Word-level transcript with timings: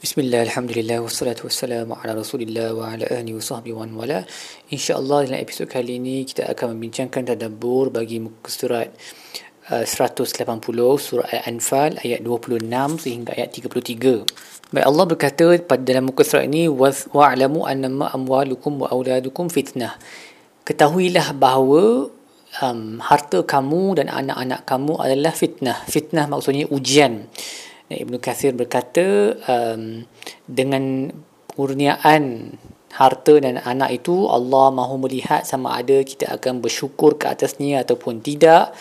Bismillah, 0.00 0.48
Alhamdulillah, 0.48 1.04
wassalatu 1.04 1.44
wassalamu 1.44 1.92
ala 1.92 2.16
rasulillah 2.16 2.72
wa 2.72 2.88
ala 2.88 3.04
ahli 3.04 3.36
wa 3.36 3.44
sahbihi 3.44 3.76
wa 3.76 3.84
wala. 3.84 4.24
InsyaAllah 4.72 5.28
dalam 5.28 5.44
episod 5.44 5.68
kali 5.68 6.00
ini 6.00 6.24
kita 6.24 6.48
akan 6.48 6.72
membincangkan 6.72 7.28
tadabbur 7.28 7.92
bagi 7.92 8.16
muka 8.16 8.48
surat 8.48 8.88
uh, 9.68 9.84
180 9.84 10.40
surah 10.96 11.28
Al-Anfal 11.28 12.00
ayat 12.00 12.24
26 12.24 12.64
sehingga 12.96 13.36
ayat 13.36 13.52
33 13.52 14.72
Baik 14.72 14.86
Allah 14.88 15.04
berkata 15.04 15.46
pada 15.68 15.84
dalam 15.84 16.08
muka 16.08 16.24
surat 16.24 16.48
ini 16.48 16.64
wa'alamu 16.72 17.68
annama 17.68 18.08
amwalukum 18.08 18.80
wa 18.80 18.88
auladukum 18.88 19.52
fitnah. 19.52 20.00
Ketahuilah 20.64 21.36
bahawa 21.36 22.08
um, 22.64 23.04
harta 23.04 23.44
kamu 23.44 24.00
dan 24.00 24.08
anak-anak 24.08 24.64
kamu 24.64 24.96
adalah 24.96 25.36
fitnah. 25.36 25.76
Fitnah 25.84 26.24
maksudnya 26.24 26.64
ujian 26.72 27.28
Ibn 27.90 28.22
Kathir 28.22 28.54
berkata 28.54 29.34
um, 29.50 30.06
dengan 30.46 31.10
kurniaan 31.50 32.54
harta 32.94 33.38
dan 33.42 33.58
anak 33.62 34.02
itu 34.02 34.30
Allah 34.30 34.70
mahu 34.70 35.06
melihat 35.06 35.42
sama 35.42 35.74
ada 35.74 35.98
kita 36.02 36.30
akan 36.38 36.62
bersyukur 36.62 37.18
ke 37.18 37.26
atasnya 37.26 37.82
ataupun 37.82 38.22
tidak 38.22 38.74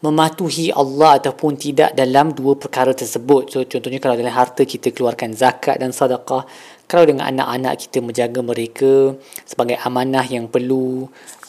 mematuhi 0.00 0.72
Allah 0.72 1.20
ataupun 1.20 1.60
tidak 1.60 1.92
dalam 1.92 2.32
dua 2.32 2.56
perkara 2.56 2.96
tersebut. 2.96 3.52
So 3.52 3.62
contohnya 3.68 4.00
kalau 4.00 4.16
dalam 4.16 4.32
harta 4.32 4.64
kita 4.64 4.90
keluarkan 4.96 5.36
zakat 5.36 5.76
dan 5.76 5.92
sedekah, 5.92 6.48
kalau 6.88 7.04
dengan 7.04 7.28
anak-anak 7.28 7.86
kita 7.86 8.00
menjaga 8.00 8.40
mereka 8.40 9.14
sebagai 9.44 9.76
amanah 9.84 10.24
yang 10.24 10.48
perlu 10.48 11.04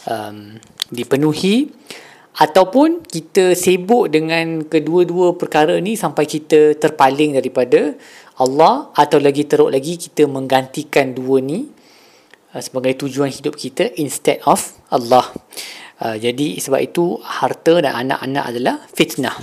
um, 0.05 0.37
dipenuhi 0.91 1.71
ataupun 2.31 3.03
kita 3.03 3.51
sibuk 3.57 4.07
dengan 4.07 4.63
kedua-dua 4.63 5.35
perkara 5.35 5.75
ni 5.83 5.99
sampai 5.99 6.23
kita 6.23 6.79
terpaling 6.79 7.35
daripada 7.35 7.95
Allah 8.39 8.87
atau 8.95 9.19
lagi 9.19 9.43
teruk 9.43 9.69
lagi 9.69 9.99
kita 9.99 10.25
menggantikan 10.31 11.11
dua 11.11 11.43
ni 11.43 11.67
uh, 12.55 12.61
sebagai 12.63 13.03
tujuan 13.03 13.27
hidup 13.27 13.59
kita 13.59 13.91
instead 13.99 14.39
of 14.47 14.79
Allah. 14.87 15.27
Uh, 16.01 16.17
jadi 16.17 16.57
sebab 16.57 16.81
itu 16.81 17.19
harta 17.21 17.83
dan 17.83 17.93
anak-anak 17.93 18.43
adalah 18.47 18.75
fitnah, 18.89 19.35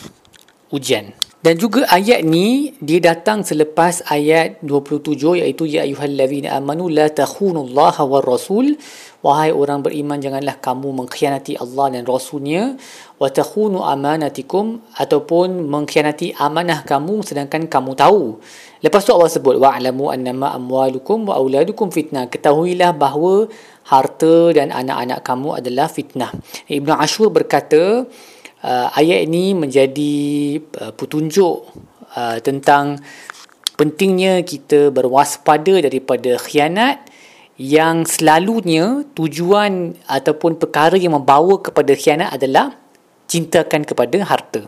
ujian. 0.73 1.13
Dan 1.39 1.55
juga 1.55 1.87
ayat 1.87 2.27
ni 2.27 2.75
dia 2.83 2.99
datang 2.99 3.47
selepas 3.47 4.03
ayat 4.11 4.59
27 4.67 5.39
iaitu 5.39 5.71
ya 5.71 5.87
ayyuhallazina 5.87 6.51
amanu 6.59 6.91
la 6.91 7.07
takhunullaha 7.07 8.03
war 8.03 8.27
rasul 8.27 8.75
wahai 9.23 9.55
orang 9.55 9.87
beriman 9.87 10.19
janganlah 10.19 10.59
kamu 10.59 10.91
mengkhianati 10.99 11.55
Allah 11.55 11.95
dan 11.95 12.03
rasulnya 12.11 12.75
wa 13.23 13.31
takhunu 13.31 13.87
amanatikum 13.87 14.83
ataupun 14.99 15.63
mengkhianati 15.71 16.35
amanah 16.43 16.83
kamu 16.83 17.23
sedangkan 17.23 17.71
kamu 17.71 17.95
tahu. 17.95 18.43
Lepas 18.83 19.07
tu 19.07 19.15
Allah 19.15 19.31
sebut 19.31 19.63
wa'lamu 19.63 20.11
annama 20.11 20.51
amwalukum 20.59 21.31
wa 21.31 21.39
auladukum 21.39 21.95
fitnah. 21.95 22.27
Ketahuilah 22.27 22.99
bahawa 22.99 23.47
harta 23.87 24.51
dan 24.59 24.75
anak-anak 24.75 25.23
kamu 25.23 25.63
adalah 25.63 25.87
fitnah. 25.87 26.35
Ibnu 26.67 26.99
Ashur 26.99 27.31
berkata 27.31 28.11
uh, 28.65 28.89
ayat 28.95 29.29
ini 29.29 29.55
menjadi 29.55 30.17
uh, 30.83 30.93
petunjuk 30.95 31.57
uh, 32.15 32.39
tentang 32.43 32.99
pentingnya 33.79 34.43
kita 34.43 34.91
berwaspada 34.91 35.79
daripada 35.79 36.35
khianat 36.39 37.07
yang 37.59 38.07
selalunya 38.07 39.03
tujuan 39.19 39.99
ataupun 40.07 40.63
perkara 40.63 40.95
yang 40.95 41.19
membawa 41.19 41.59
kepada 41.59 41.91
khianat 41.95 42.31
adalah 42.35 42.75
cintakan 43.27 43.83
kepada 43.83 44.19
harta. 44.23 44.63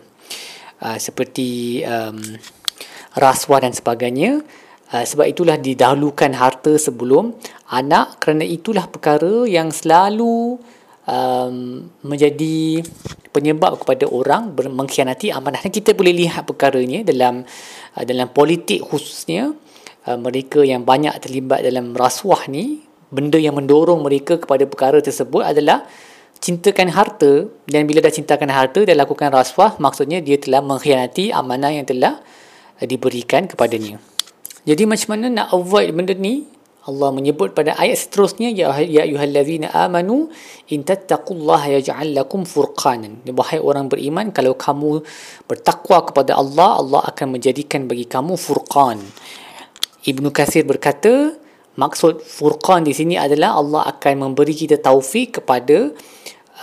Uh, 0.81 0.97
seperti 0.97 1.81
um, 1.87 2.19
rasuah 3.15 3.63
dan 3.63 3.71
sebagainya. 3.75 4.43
Uh, 4.91 5.07
sebab 5.07 5.23
itulah 5.23 5.55
didahulukan 5.55 6.35
harta 6.35 6.75
sebelum 6.75 7.31
anak 7.71 8.19
kerana 8.19 8.43
itulah 8.43 8.91
perkara 8.91 9.47
yang 9.47 9.71
selalu 9.71 10.59
um, 11.11 11.85
menjadi 12.07 12.81
penyebab 13.35 13.83
kepada 13.83 14.07
orang 14.07 14.55
mengkhianati 14.55 15.35
amanah. 15.35 15.59
Kita 15.59 15.91
boleh 15.91 16.15
lihat 16.15 16.47
perkara 16.47 16.79
ini 16.79 17.03
dalam 17.03 17.43
uh, 17.99 18.03
dalam 18.07 18.31
politik 18.31 18.79
khususnya 18.87 19.51
uh, 20.07 20.17
mereka 20.17 20.63
yang 20.63 20.87
banyak 20.87 21.11
terlibat 21.19 21.67
dalam 21.67 21.91
rasuah 21.91 22.47
ni 22.47 22.87
benda 23.11 23.35
yang 23.35 23.59
mendorong 23.59 23.99
mereka 23.99 24.39
kepada 24.39 24.63
perkara 24.63 25.03
tersebut 25.03 25.43
adalah 25.43 25.83
cintakan 26.39 26.89
harta 26.95 27.51
dan 27.67 27.83
bila 27.83 27.99
dah 27.99 28.09
cintakan 28.09 28.49
harta 28.49 28.87
dan 28.87 28.95
lakukan 28.95 29.29
rasuah 29.29 29.77
maksudnya 29.77 30.23
dia 30.23 30.39
telah 30.39 30.63
mengkhianati 30.63 31.35
amanah 31.35 31.75
yang 31.75 31.83
telah 31.83 32.23
uh, 32.79 32.87
diberikan 32.87 33.51
kepadanya. 33.51 33.99
Jadi 34.61 34.85
macam 34.85 35.17
mana 35.17 35.25
nak 35.27 35.47
avoid 35.57 35.89
benda 35.91 36.13
ni? 36.13 36.60
Allah 36.81 37.13
menyebut 37.13 37.53
pada 37.53 37.77
ayat 37.77 37.93
seterusnya 37.93 38.49
ya 38.49 38.73
ya 38.81 39.05
ayyuhallazina 39.05 39.69
amanu 39.69 40.33
in 40.73 40.81
tattaqullaha 40.81 41.77
yaj'al 41.77 42.09
lakum 42.17 42.41
furqanan. 42.41 43.21
Wahai 43.37 43.61
orang 43.61 43.85
beriman 43.85 44.33
kalau 44.33 44.57
kamu 44.57 45.05
bertakwa 45.45 46.01
kepada 46.09 46.41
Allah, 46.41 46.81
Allah 46.81 47.01
akan 47.05 47.37
menjadikan 47.37 47.85
bagi 47.85 48.09
kamu 48.09 48.33
furqan. 48.33 48.97
Ibnu 50.01 50.33
Katsir 50.33 50.65
berkata, 50.65 51.37
maksud 51.77 52.25
furqan 52.25 52.81
di 52.81 52.97
sini 52.97 53.13
adalah 53.13 53.61
Allah 53.61 53.85
akan 53.93 54.33
memberi 54.33 54.57
kita 54.57 54.81
taufik 54.81 55.37
kepada 55.37 55.93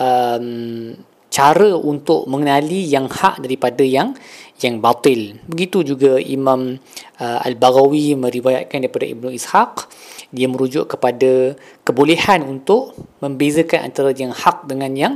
um, 0.02 0.98
cara 1.28 1.76
untuk 1.78 2.26
mengenali 2.26 2.88
yang 2.88 3.06
hak 3.06 3.44
daripada 3.44 3.84
yang 3.84 4.16
yang 4.62 4.82
batil. 4.82 5.38
Begitu 5.46 5.94
juga 5.94 6.18
Imam 6.18 6.76
uh, 7.22 7.38
Al-Baghawi 7.46 8.18
meriwayatkan 8.18 8.82
daripada 8.82 9.06
Ibnu 9.06 9.30
Ishaq 9.30 9.86
dia 10.28 10.44
merujuk 10.44 10.92
kepada 10.92 11.56
kebolehan 11.88 12.44
untuk 12.44 12.92
membezakan 13.24 13.88
antara 13.88 14.12
yang 14.12 14.32
hak 14.34 14.68
dengan 14.68 14.92
yang 14.92 15.14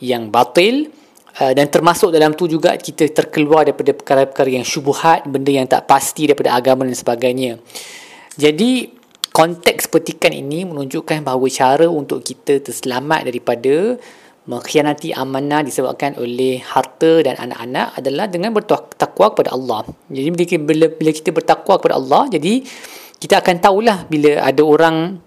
yang 0.00 0.32
batil 0.32 0.88
uh, 1.40 1.52
dan 1.52 1.68
termasuk 1.68 2.08
dalam 2.08 2.32
tu 2.32 2.48
juga 2.48 2.76
kita 2.76 3.04
terkeluar 3.12 3.68
daripada 3.68 3.92
perkara-perkara 3.92 4.48
yang 4.48 4.64
syubhat, 4.64 5.28
benda 5.28 5.52
yang 5.52 5.68
tak 5.68 5.84
pasti 5.84 6.28
daripada 6.28 6.56
agama 6.56 6.88
dan 6.88 6.96
sebagainya. 6.96 7.60
Jadi 8.36 8.92
konteks 9.32 9.92
petikan 9.92 10.32
ini 10.32 10.64
menunjukkan 10.64 11.20
bahawa 11.20 11.44
cara 11.52 11.86
untuk 11.88 12.24
kita 12.24 12.64
terselamat 12.64 13.28
daripada 13.28 14.00
mengkhianati 14.46 15.10
amanah 15.10 15.66
disebabkan 15.66 16.14
oleh 16.22 16.62
harta 16.62 17.22
dan 17.26 17.34
anak-anak 17.34 17.98
adalah 17.98 18.26
dengan 18.30 18.54
bertakwa 18.54 19.34
kepada 19.34 19.50
Allah. 19.54 19.82
Jadi 20.06 20.58
bila, 20.62 20.86
bila 20.90 21.10
kita 21.10 21.34
bertakwa 21.34 21.82
kepada 21.82 21.98
Allah, 21.98 22.30
jadi 22.30 22.62
kita 23.18 23.42
akan 23.42 23.56
tahulah 23.58 23.98
bila 24.06 24.38
ada 24.38 24.62
orang 24.62 25.18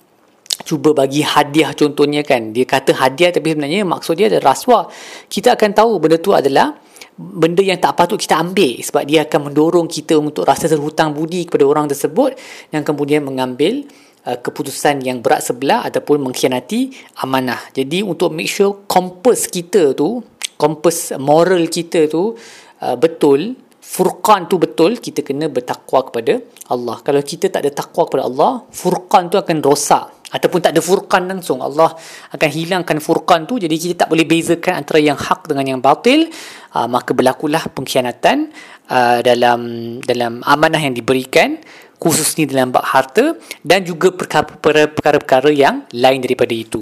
cuba 0.64 0.96
bagi 0.96 1.24
hadiah 1.24 1.76
contohnya 1.76 2.24
kan. 2.24 2.56
Dia 2.56 2.64
kata 2.64 2.96
hadiah 2.96 3.32
tapi 3.36 3.56
sebenarnya 3.56 3.84
maksud 3.84 4.16
dia 4.16 4.32
adalah 4.32 4.56
rasuah. 4.56 4.88
Kita 5.28 5.56
akan 5.60 5.70
tahu 5.76 5.92
benda 6.00 6.18
tu 6.20 6.32
adalah 6.32 6.76
benda 7.20 7.60
yang 7.60 7.76
tak 7.76 8.00
patut 8.00 8.16
kita 8.16 8.40
ambil 8.40 8.80
sebab 8.80 9.04
dia 9.04 9.28
akan 9.28 9.52
mendorong 9.52 9.92
kita 9.92 10.16
untuk 10.16 10.48
rasa 10.48 10.72
terhutang 10.72 11.12
budi 11.12 11.44
kepada 11.44 11.68
orang 11.68 11.92
tersebut 11.92 12.40
dan 12.72 12.88
kemudian 12.88 13.28
mengambil 13.28 13.84
keputusan 14.24 15.02
yang 15.02 15.24
berat 15.24 15.48
sebelah 15.48 15.88
ataupun 15.88 16.20
mengkhianati 16.30 16.92
amanah. 17.24 17.72
Jadi 17.72 18.04
untuk 18.04 18.36
make 18.36 18.52
sure 18.52 18.84
kompas 18.86 19.48
kita 19.48 19.96
tu, 19.96 20.20
kompas 20.60 21.16
moral 21.16 21.72
kita 21.72 22.12
tu 22.12 22.36
uh, 22.84 22.96
betul, 23.00 23.56
furqan 23.80 24.46
tu 24.52 24.60
betul, 24.60 25.00
kita 25.00 25.24
kena 25.24 25.48
bertakwa 25.48 26.04
kepada 26.12 26.44
Allah. 26.70 27.00
Kalau 27.02 27.22
kita 27.24 27.50
tak 27.50 27.66
ada 27.66 27.72
takwa 27.72 28.06
kepada 28.06 28.28
Allah, 28.28 28.52
furqan 28.70 29.32
tu 29.32 29.40
akan 29.40 29.58
rosak 29.64 30.06
ataupun 30.30 30.60
tak 30.62 30.78
ada 30.78 30.82
furqan 30.84 31.26
langsung. 31.26 31.64
Allah 31.64 31.98
akan 32.36 32.50
hilangkan 32.54 33.02
furqan 33.02 33.50
tu 33.50 33.58
jadi 33.58 33.74
kita 33.74 34.06
tak 34.06 34.10
boleh 34.14 34.30
bezakan 34.30 34.86
antara 34.86 35.00
yang 35.02 35.18
hak 35.18 35.50
dengan 35.50 35.66
yang 35.66 35.82
batil. 35.82 36.30
Uh, 36.70 36.86
maka 36.86 37.18
berlakulah 37.18 37.66
pengkhianatan 37.74 38.54
uh, 38.94 39.26
dalam 39.26 39.60
dalam 40.06 40.46
amanah 40.46 40.78
yang 40.78 40.94
diberikan 40.94 41.58
khususnya 42.00 42.48
dalam 42.48 42.72
bab 42.72 42.88
harta 42.88 43.36
dan 43.62 43.84
juga 43.84 44.16
perkara-perkara 44.16 45.52
yang 45.52 45.84
lain 45.92 46.20
daripada 46.24 46.56
itu. 46.56 46.80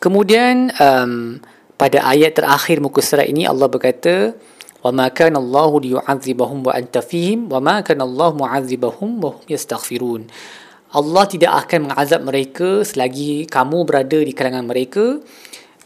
Kemudian 0.00 0.72
um, 0.80 1.40
pada 1.76 2.04
ayat 2.08 2.36
terakhir 2.40 2.80
muka 2.80 3.04
surat 3.04 3.28
ini 3.28 3.44
Allah 3.44 3.68
berkata 3.68 4.32
liyu'adzibahum 4.84 6.60
wa 6.68 6.72
anta 6.76 7.00
fihim 7.00 7.48
wa 7.48 7.60
ma 7.60 7.80
kana 7.80 8.04
Allah 8.04 8.36
mu'adzibahum 8.36 9.20
wa 9.20 9.32
hum 9.32 9.44
yastaghfirun. 9.48 10.28
Allah 10.94 11.24
tidak 11.26 11.52
akan 11.66 11.90
mengazab 11.90 12.20
mereka 12.22 12.84
selagi 12.84 13.48
kamu 13.50 13.82
berada 13.88 14.18
di 14.20 14.30
kalangan 14.30 14.62
mereka 14.68 15.18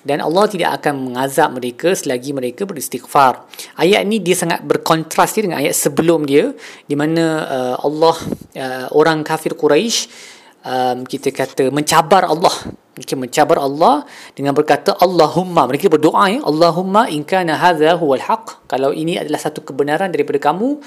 dan 0.06 0.22
Allah 0.22 0.46
tidak 0.46 0.70
akan 0.82 1.10
mengazab 1.10 1.58
mereka 1.58 1.90
selagi 1.94 2.30
mereka 2.30 2.62
beristighfar. 2.62 3.42
Ayat 3.74 4.06
ni 4.06 4.22
dia 4.22 4.38
sangat 4.38 4.62
berkontras 4.62 5.34
dengan 5.34 5.58
ayat 5.58 5.74
sebelum 5.74 6.22
dia 6.22 6.54
di 6.86 6.94
mana 6.94 7.24
uh, 7.46 7.76
Allah 7.82 8.16
uh, 8.54 8.86
orang 8.94 9.26
kafir 9.26 9.58
Quraisy 9.58 10.08
um, 10.62 11.02
kita 11.02 11.34
kata 11.34 11.74
mencabar 11.74 12.26
Allah. 12.26 12.54
Mereka 12.98 13.14
mencabar 13.14 13.62
Allah 13.62 14.02
dengan 14.34 14.50
berkata 14.58 14.90
Allahumma 14.98 15.70
mereka 15.70 15.86
berdoa 15.86 16.34
ya 16.34 16.42
Allahumma 16.42 17.06
in 17.06 17.22
kana 17.22 17.54
hadha 17.54 17.94
huwal 17.94 18.18
haq 18.18 18.66
kalau 18.66 18.90
ini 18.90 19.14
adalah 19.14 19.38
satu 19.38 19.62
kebenaran 19.62 20.10
daripada 20.10 20.42
kamu 20.42 20.82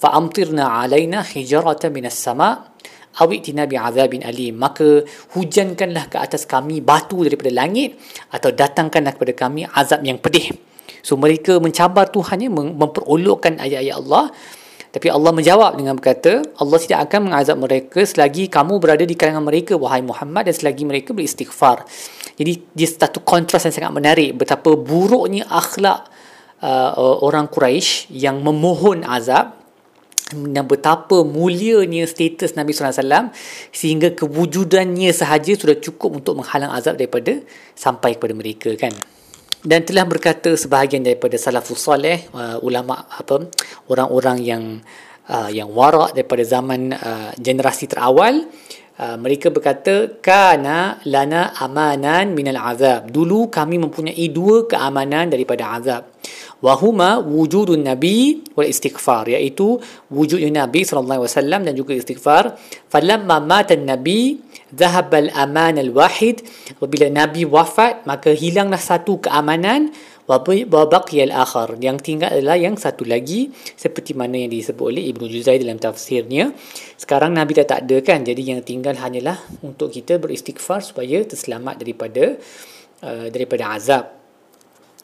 fa 0.00 0.16
amtirna 0.16 0.80
alaina 0.80 1.20
hijaratan 1.20 1.92
minas 1.92 2.16
sama' 2.16 2.71
awitina 3.18 3.68
bi'adzabin 3.68 4.24
alim. 4.24 4.56
Maka 4.56 5.04
hujankanlah 5.36 6.08
ke 6.08 6.16
atas 6.16 6.48
kami 6.48 6.80
batu 6.80 7.20
daripada 7.24 7.52
langit 7.52 7.98
atau 8.32 8.52
datangkanlah 8.52 9.12
kepada 9.16 9.32
kami 9.34 9.68
azab 9.68 10.00
yang 10.06 10.16
pedih. 10.16 10.54
So 11.02 11.18
mereka 11.18 11.58
mencabar 11.58 12.08
Tuhannya 12.08 12.48
memperolokkan 12.78 13.58
ayat-ayat 13.58 13.96
Allah. 13.98 14.30
Tapi 14.92 15.08
Allah 15.08 15.32
menjawab 15.32 15.80
dengan 15.80 15.96
berkata 15.96 16.44
Allah 16.60 16.76
tidak 16.76 17.08
akan 17.08 17.32
mengazab 17.32 17.56
mereka 17.56 18.04
selagi 18.04 18.52
kamu 18.52 18.76
berada 18.76 19.08
di 19.08 19.16
kalangan 19.16 19.40
mereka 19.40 19.72
wahai 19.72 20.04
Muhammad 20.04 20.52
dan 20.52 20.54
selagi 20.54 20.84
mereka 20.84 21.16
beristighfar. 21.16 21.88
Jadi 22.36 22.60
dia 22.76 22.88
satu 22.88 23.24
kontras 23.24 23.64
yang 23.64 23.72
sangat 23.72 23.92
menarik 23.96 24.36
betapa 24.36 24.76
buruknya 24.76 25.48
akhlak 25.48 26.12
uh, 26.60 27.24
orang 27.24 27.48
Quraisy 27.48 28.12
yang 28.12 28.44
memohon 28.44 29.00
azab 29.08 29.61
dan 30.32 30.64
betapa 30.66 31.22
mulianya 31.22 32.08
status 32.08 32.56
Nabi 32.58 32.72
SAW 32.74 33.30
sehingga 33.70 34.12
kewujudannya 34.16 35.12
sahaja 35.12 35.52
sudah 35.54 35.76
cukup 35.78 36.24
untuk 36.24 36.40
menghalang 36.40 36.72
azab 36.72 36.96
daripada 36.98 37.38
sampai 37.76 38.16
kepada 38.16 38.34
mereka 38.34 38.74
kan? 38.80 38.92
Dan 39.62 39.86
telah 39.86 40.02
berkata 40.02 40.58
sebahagian 40.58 41.06
daripada 41.06 41.38
salafus 41.38 41.86
soleh 41.86 42.26
uh, 42.34 42.58
ulama 42.66 43.06
apa 43.06 43.46
orang-orang 43.86 44.38
yang 44.42 44.64
uh, 45.30 45.46
yang 45.54 45.70
warak 45.70 46.18
daripada 46.18 46.42
zaman 46.42 46.90
uh, 46.90 47.30
generasi 47.38 47.86
terawal 47.86 48.42
uh, 48.98 49.16
mereka 49.22 49.54
berkata 49.54 50.18
kana 50.18 50.98
lana 51.06 51.54
amanan 51.62 52.34
minal 52.34 52.58
azab. 52.74 53.14
Dulu 53.14 53.54
kami 53.54 53.78
mempunyai 53.78 54.26
dua 54.34 54.66
keamanan 54.66 55.30
daripada 55.30 55.78
azab 55.78 56.10
wahuma 56.62 57.18
wujudun 57.18 57.82
nabi 57.82 58.40
wal 58.54 58.70
istighfar 58.70 59.26
iaitu 59.26 59.82
wujudnya 60.08 60.64
nabi 60.64 60.86
sallallahu 60.86 61.26
alaihi 61.26 61.34
wasallam 61.34 61.60
dan 61.66 61.74
juga 61.74 61.92
istighfar. 61.98 62.54
falamma 62.86 63.42
mata 63.42 63.74
nabi 63.74 64.38
dhahab 64.70 65.10
al 65.12 65.28
aman 65.34 65.76
al 65.82 65.90
wahid 65.90 66.46
apabila 66.78 67.10
nabi 67.10 67.42
wafat 67.42 68.06
maka 68.06 68.30
hilanglah 68.30 68.78
satu 68.78 69.18
keamanan 69.18 69.90
wa 70.30 70.38
baqiya 70.86 71.34
al 71.34 71.44
akhar 71.44 71.76
yang 71.82 71.98
tinggal 71.98 72.30
adalah 72.30 72.54
yang 72.54 72.78
satu 72.78 73.02
lagi 73.02 73.50
seperti 73.74 74.14
mana 74.14 74.38
yang 74.38 74.54
disebut 74.54 74.86
oleh 74.86 75.02
Ibnu 75.10 75.26
Juzai 75.26 75.58
dalam 75.58 75.82
tafsirnya. 75.82 76.54
Sekarang 76.94 77.34
nabi 77.34 77.58
dah 77.58 77.66
tak 77.66 77.90
ada 77.90 77.98
kan 78.06 78.22
jadi 78.22 78.54
yang 78.54 78.62
tinggal 78.62 78.94
hanyalah 79.02 79.34
untuk 79.66 79.90
kita 79.90 80.22
beristighfar 80.22 80.78
supaya 80.78 81.26
terselamat 81.26 81.74
daripada 81.82 82.38
uh, 83.02 83.26
daripada 83.34 83.74
azab 83.74 84.21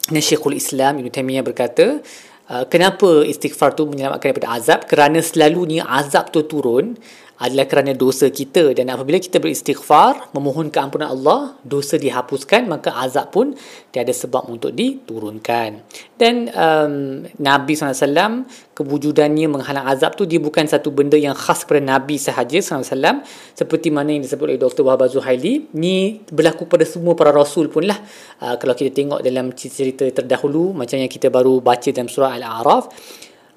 dan 0.09 0.23
Syekhul 0.23 0.57
Islam 0.57 0.99
Ibn 0.99 1.09
Taymiyah 1.13 1.45
berkata, 1.45 2.01
uh, 2.49 2.65
kenapa 2.65 3.23
istighfar 3.23 3.77
tu 3.77 3.85
menyelamatkan 3.85 4.33
daripada 4.33 4.57
azab? 4.57 4.79
Kerana 4.89 5.21
selalunya 5.21 5.85
azab 5.85 6.33
tu 6.33 6.43
turun 6.45 6.97
adalah 7.39 7.65
kerana 7.71 7.95
dosa 7.95 8.27
kita 8.27 8.75
dan 8.75 8.91
apabila 8.91 9.15
kita 9.15 9.39
beristighfar 9.39 10.35
memohon 10.35 10.67
keampunan 10.67 11.07
Allah 11.07 11.55
dosa 11.63 11.95
dihapuskan 11.95 12.67
maka 12.67 12.91
azab 12.99 13.31
pun 13.31 13.55
tiada 13.95 14.11
sebab 14.11 14.51
untuk 14.51 14.75
diturunkan 14.75 15.79
dan 16.19 16.51
um, 16.51 17.23
Nabi 17.39 17.79
SAW 17.79 18.43
kewujudannya 18.75 19.47
menghalang 19.47 19.87
azab 19.87 20.19
tu 20.19 20.27
dia 20.27 20.43
bukan 20.43 20.67
satu 20.67 20.91
benda 20.91 21.15
yang 21.15 21.31
khas 21.31 21.63
kepada 21.63 21.79
Nabi 21.79 22.19
sahaja 22.19 22.59
SAW 22.59 23.23
seperti 23.55 23.87
mana 23.87 24.11
yang 24.11 24.23
disebut 24.27 24.43
oleh 24.43 24.59
Dr. 24.59 24.83
Wahab 24.83 25.07
Zuhaili 25.07 25.71
ni 25.79 26.19
berlaku 26.27 26.67
pada 26.67 26.83
semua 26.83 27.15
para 27.15 27.31
rasul 27.31 27.71
pun 27.71 27.87
lah 27.87 28.03
uh, 28.43 28.59
kalau 28.59 28.75
kita 28.75 28.91
tengok 28.91 29.23
dalam 29.23 29.55
cerita 29.55 30.03
terdahulu 30.11 30.75
macam 30.75 30.99
yang 30.99 31.07
kita 31.07 31.31
baru 31.31 31.63
baca 31.63 31.87
dalam 31.87 32.11
surah 32.11 32.35
Al-A'raf 32.35 32.83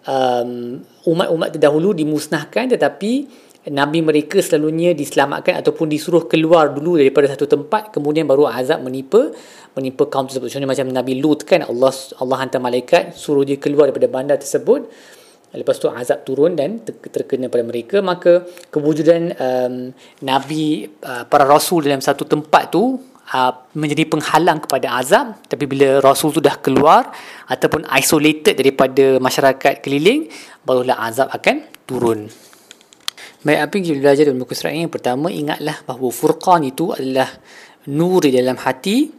um, 0.07 0.79
umat-umat 1.07 1.59
terdahulu 1.59 1.95
dimusnahkan 1.99 2.79
tetapi 2.79 3.13
Nabi 3.71 4.03
mereka 4.03 4.43
selalunya 4.43 4.91
diselamatkan 4.91 5.55
ataupun 5.63 5.87
disuruh 5.87 6.27
keluar 6.27 6.75
dulu 6.75 6.99
daripada 6.99 7.31
satu 7.31 7.47
tempat 7.47 7.95
kemudian 7.95 8.27
baru 8.27 8.51
azab 8.51 8.83
menimpa 8.83 9.31
menimpa 9.79 10.11
kaum 10.11 10.27
tersebut. 10.27 10.51
Contohnya 10.51 10.71
macam 10.75 10.91
Nabi 10.91 11.23
Lut 11.23 11.47
kan 11.47 11.63
Allah 11.63 11.95
Allah 12.19 12.37
hantar 12.43 12.59
malaikat 12.59 13.15
suruh 13.15 13.47
dia 13.47 13.63
keluar 13.63 13.87
daripada 13.87 14.11
bandar 14.11 14.37
tersebut. 14.43 14.91
Lepas 15.53 15.79
tu 15.79 15.87
azab 15.87 16.25
turun 16.27 16.59
dan 16.59 16.83
terkena 16.83 17.47
pada 17.47 17.63
mereka. 17.63 18.01
Maka 18.03 18.43
kewujudan 18.73 19.37
um, 19.37 19.75
Nabi 20.25 20.89
uh, 21.05 21.29
para 21.31 21.47
rasul 21.47 21.87
dalam 21.87 22.03
satu 22.03 22.27
tempat 22.27 22.73
tu 22.73 22.99
uh, 23.31 23.53
menjadi 23.79 24.11
penghalang 24.11 24.59
kepada 24.59 24.99
azab 24.99 25.39
tapi 25.47 25.65
bila 25.71 26.03
rasul 26.03 26.35
tu 26.35 26.43
dah 26.43 26.59
keluar 26.59 27.15
ataupun 27.47 27.87
isolated 27.95 28.59
daripada 28.59 29.23
masyarakat 29.23 29.79
keliling 29.81 30.27
barulah 30.67 30.99
azab 31.07 31.31
akan 31.31 31.63
turun 31.87 32.27
Baik, 33.43 33.59
apa 33.59 33.73
yang 33.75 33.85
kita 33.91 33.99
belajar 33.99 34.23
dalam 34.31 34.39
buku 34.39 34.55
surat 34.55 34.71
ini? 34.71 34.87
Pertama, 34.87 35.27
ingatlah 35.27 35.83
bahawa 35.83 36.15
furqan 36.15 36.63
itu 36.63 36.95
adalah 36.95 37.27
nur 37.91 38.23
di 38.23 38.31
dalam 38.31 38.55
hati, 38.55 39.11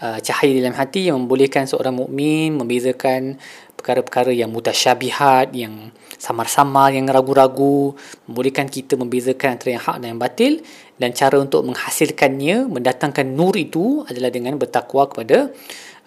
uh, 0.00 0.16
cahaya 0.24 0.56
dalam 0.56 0.72
hati 0.72 1.12
yang 1.12 1.20
membolehkan 1.20 1.68
seorang 1.68 1.92
mukmin 1.92 2.56
membezakan 2.56 3.36
perkara-perkara 3.76 4.32
yang 4.32 4.48
mutasyabihat, 4.48 5.52
yang 5.52 5.92
samar-samar, 6.16 6.96
yang 6.96 7.12
ragu-ragu, 7.12 7.92
membolehkan 8.24 8.72
kita 8.72 8.96
membezakan 8.96 9.60
antara 9.60 9.76
yang 9.76 9.84
hak 9.84 9.96
dan 10.00 10.16
yang 10.16 10.22
batil 10.24 10.52
dan 10.96 11.12
cara 11.12 11.36
untuk 11.36 11.60
menghasilkannya, 11.68 12.72
mendatangkan 12.72 13.36
nur 13.36 13.52
itu 13.52 14.00
adalah 14.08 14.32
dengan 14.32 14.56
bertakwa 14.56 15.12
kepada 15.12 15.52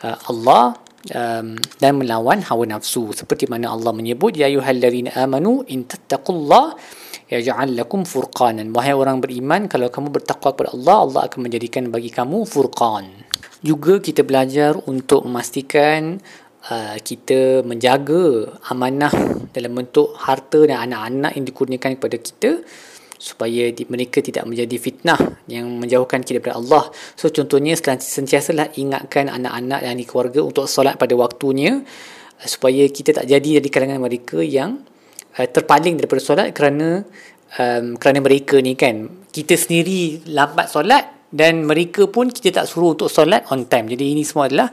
uh, 0.01 0.17
Allah 0.33 0.81
um, 1.09 1.57
dan 1.81 1.91
melawan 1.97 2.45
hawa 2.45 2.65
nafsu. 2.69 3.09
Seperti 3.17 3.49
mana 3.49 3.73
Allah 3.73 3.89
menyebut 3.89 4.37
ya 4.37 4.45
ayyuhallazina 4.45 5.17
amanu 5.17 5.65
in 5.73 5.89
tattaqullaha 5.89 6.77
yaj'al 7.31 7.73
lakum 7.73 8.05
furqanan. 8.05 8.69
Wahai 8.75 8.93
orang 8.93 9.23
beriman 9.23 9.65
kalau 9.65 9.89
kamu 9.89 10.13
bertakwa 10.13 10.53
kepada 10.53 10.69
Allah 10.77 10.97
Allah 11.07 11.21
akan 11.31 11.39
menjadikan 11.47 11.89
bagi 11.89 12.13
kamu 12.13 12.45
furqan. 12.45 13.09
Juga 13.61 14.01
kita 14.01 14.21
belajar 14.25 14.77
untuk 14.89 15.25
memastikan 15.25 16.21
uh, 16.69 16.97
kita 17.01 17.65
menjaga 17.65 18.57
amanah 18.69 19.13
dalam 19.53 19.77
bentuk 19.77 20.13
harta 20.17 20.65
dan 20.65 20.91
anak-anak 20.91 21.31
yang 21.37 21.45
dikurniakan 21.45 21.91
kepada 21.97 22.17
kita 22.17 22.51
supaya 23.21 23.69
di, 23.69 23.85
mereka 23.85 24.17
tidak 24.17 24.49
menjadi 24.49 24.81
fitnah 24.81 25.21
yang 25.45 25.69
menjauhkan 25.77 26.25
kita 26.25 26.41
daripada 26.41 26.57
Allah. 26.57 26.89
So 27.13 27.29
contohnya 27.29 27.77
sentiasalah 27.77 28.73
ingatkan 28.81 29.29
anak-anak 29.29 29.85
dan 29.85 30.01
keluarga 30.09 30.41
untuk 30.41 30.65
solat 30.65 30.97
pada 30.97 31.13
waktunya 31.13 31.85
uh, 32.41 32.47
supaya 32.49 32.89
kita 32.89 33.21
tak 33.21 33.29
jadi 33.29 33.61
dari 33.61 33.69
kalangan 33.69 34.01
mereka 34.01 34.41
yang 34.41 34.81
uh, 35.37 35.47
terpaling 35.47 36.01
daripada 36.01 36.17
solat 36.17 36.49
kerana 36.49 37.05
um, 37.61 37.93
kerana 38.01 38.19
mereka 38.25 38.57
ni 38.57 38.73
kan 38.73 39.05
kita 39.29 39.53
sendiri 39.53 40.25
lambat 40.33 40.73
solat 40.73 41.21
dan 41.31 41.63
mereka 41.63 42.11
pun 42.11 42.27
kita 42.27 42.51
tak 42.51 42.65
suruh 42.67 42.97
untuk 42.97 43.07
solat 43.07 43.47
on 43.53 43.69
time. 43.69 43.87
Jadi 43.87 44.17
ini 44.17 44.25
semua 44.25 44.49
adalah 44.49 44.67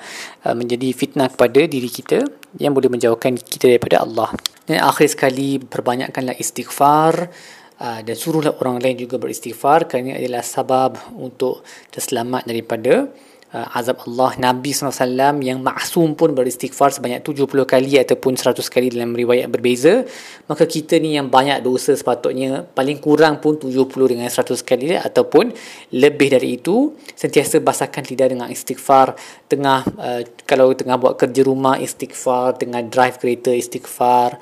uh, 0.48 0.56
menjadi 0.56 0.90
fitnah 0.96 1.28
kepada 1.30 1.68
diri 1.68 1.86
kita 1.86 2.24
yang 2.56 2.72
boleh 2.72 2.88
menjauhkan 2.88 3.36
kita 3.36 3.70
daripada 3.70 4.02
Allah. 4.02 4.32
Dan 4.64 4.82
akhir 4.82 5.14
sekali 5.14 5.60
perbanyakkanlah 5.60 6.34
istighfar 6.40 7.30
dan 7.78 8.14
suruhlah 8.18 8.58
orang 8.58 8.82
lain 8.82 9.06
juga 9.06 9.22
beristighfar 9.22 9.86
kerana 9.86 10.18
adalah 10.18 10.42
sabab 10.42 10.98
untuk 11.14 11.62
terselamat 11.94 12.42
daripada 12.42 13.06
uh, 13.52 13.76
azab 13.76 14.04
Allah. 14.04 14.36
Nabi 14.36 14.70
SAW 14.72 15.40
yang 15.40 15.60
maksum 15.60 16.12
pun 16.18 16.32
beristighfar 16.36 16.92
sebanyak 16.92 17.24
70 17.24 17.48
kali 17.64 17.96
ataupun 18.00 18.36
100 18.36 18.60
kali 18.68 18.92
dalam 18.92 19.16
riwayat 19.16 19.48
berbeza. 19.48 20.04
Maka 20.48 20.68
kita 20.68 21.00
ni 21.00 21.16
yang 21.16 21.32
banyak 21.32 21.64
dosa 21.64 21.96
sepatutnya 21.96 22.64
paling 22.64 23.00
kurang 23.00 23.40
pun 23.40 23.56
70 23.56 23.88
dengan 24.12 24.28
100 24.28 24.58
kali 24.64 24.96
ataupun 24.96 25.52
lebih 25.94 26.28
dari 26.32 26.60
itu 26.60 26.96
sentiasa 27.14 27.60
basahkan 27.60 28.04
lidah 28.04 28.28
dengan 28.28 28.48
istighfar. 28.50 29.16
Tengah 29.48 29.80
uh, 29.96 30.22
kalau 30.44 30.72
tengah 30.76 30.96
buat 31.00 31.16
kerja 31.16 31.42
rumah 31.44 31.80
istighfar. 31.80 32.60
Tengah 32.60 32.84
drive 32.88 33.16
kereta 33.20 33.52
istighfar 33.52 34.36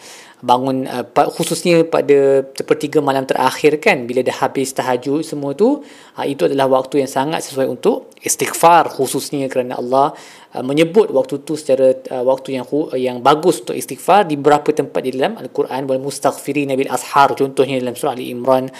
bangun 0.46 0.86
uh, 0.86 1.02
khususnya 1.34 1.82
pada 1.82 2.46
sepertiga 2.54 3.02
malam 3.02 3.26
terakhir 3.26 3.82
kan 3.82 4.06
bila 4.06 4.22
dah 4.22 4.46
habis 4.46 4.70
tahajud 4.70 5.26
semua 5.26 5.58
tu 5.58 5.82
uh, 6.14 6.26
itu 6.26 6.46
adalah 6.46 6.70
waktu 6.70 7.02
yang 7.02 7.10
sangat 7.10 7.42
sesuai 7.42 7.66
untuk 7.66 8.14
istighfar 8.22 8.86
khususnya 8.94 9.50
kerana 9.50 9.74
Allah 9.82 10.14
uh, 10.54 10.62
menyebut 10.62 11.10
waktu 11.10 11.42
tu 11.42 11.58
secara 11.58 11.98
uh, 12.14 12.22
waktu 12.22 12.62
yang 12.62 12.64
uh, 12.70 12.94
yang 12.94 13.18
bagus 13.18 13.66
untuk 13.66 13.74
istighfar 13.74 14.30
di 14.30 14.38
beberapa 14.38 14.70
tempat 14.70 15.00
di 15.02 15.10
dalam 15.18 15.34
al-Quran. 15.42 15.90
Wal 15.90 15.98
mustaghfirin 15.98 16.70
bil 16.78 16.90
ashar 16.94 17.34
contohnya 17.34 17.82
dalam 17.82 17.98
surah 17.98 18.14
Ali 18.14 18.30
Imran 18.30 18.70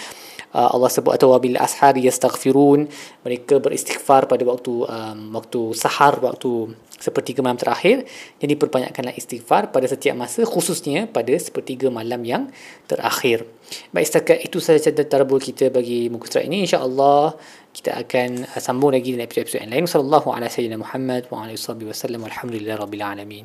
Allah 0.55 0.88
sebut 0.88 1.12
atau 1.12 1.35
wabil 1.35 1.59
ashar 1.59 1.99
yastaghfirun. 1.99 2.87
Mereka 3.26 3.59
beristighfar 3.59 4.31
pada 4.31 4.43
waktu 4.47 4.73
um, 4.87 5.19
waktu 5.37 5.61
sahar 5.75 6.17
waktu 6.23 6.73
sepertiga 6.97 7.45
malam 7.45 7.61
terakhir. 7.61 8.09
Jadi 8.41 8.57
perbanyakkanlah 8.57 9.12
istighfar 9.21 9.69
pada 9.69 9.85
setiap 9.85 10.17
masa 10.17 10.49
khususnya 10.49 11.05
pada 11.05 11.37
sepertiga 11.37 11.93
malam 11.93 12.25
yang 12.25 12.49
terakhir. 12.88 13.45
Baik 13.93 14.07
setakat 14.09 14.38
itu 14.47 14.62
sahaja 14.62 14.95
tarbul 15.05 15.43
kita 15.43 15.69
bagi 15.69 16.09
muka 16.09 16.31
surat 16.31 16.49
ini. 16.49 16.65
insyaAllah 16.65 17.37
kita 17.76 17.93
akan 17.93 18.49
sambung 18.57 18.97
lagi 18.97 19.12
dalam 19.12 19.29
episod-episod 19.29 19.61
yang 19.61 19.73
lain. 19.76 19.85
Sallallahu 19.85 20.33
ala 20.33 20.49
sayyidina 20.49 20.81
Muhammad 20.81 21.29
wa 21.29 21.45
ala 21.45 21.53
wasallam 21.53 22.25
walhamdulillah 22.25 22.81
rabbil 22.81 23.05
alamin 23.05 23.45